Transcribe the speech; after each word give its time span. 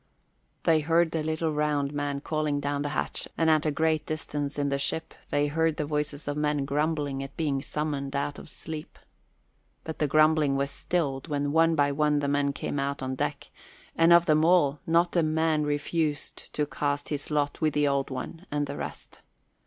They 0.63 0.79
heard 0.79 1.11
the 1.11 1.21
little 1.21 1.51
round 1.53 1.93
man 1.93 2.21
calling 2.21 2.59
down 2.59 2.81
the 2.81 2.89
hatch 2.97 3.27
and 3.37 3.51
at 3.51 3.67
a 3.67 3.71
great 3.71 4.03
distance 4.07 4.57
in 4.57 4.69
the 4.69 4.79
ship 4.79 5.13
they 5.29 5.45
heard 5.45 5.77
the 5.77 5.85
voices 5.85 6.27
of 6.27 6.35
men 6.37 6.65
grumbling 6.65 7.21
at 7.21 7.37
being 7.37 7.61
summoned 7.61 8.15
out 8.15 8.39
of 8.39 8.49
sleep. 8.49 8.97
But 9.83 9.99
the 9.99 10.07
grumbling 10.07 10.55
was 10.55 10.71
stilled 10.71 11.27
when 11.27 11.51
one 11.51 11.75
by 11.75 11.91
one 11.91 12.17
the 12.17 12.27
men 12.27 12.51
came 12.51 12.79
out 12.79 13.03
on 13.03 13.13
deck; 13.13 13.51
and 13.95 14.11
of 14.11 14.25
them 14.25 14.43
all, 14.43 14.79
not 14.87 15.15
a 15.15 15.21
man 15.21 15.65
refused 15.65 16.51
to 16.53 16.65
cast 16.65 17.09
his 17.09 17.29
lot 17.29 17.61
with 17.61 17.75
the 17.75 17.87
Old 17.87 18.09
One 18.09 18.47
and 18.49 18.65
the 18.65 18.77
rest. 18.77 19.19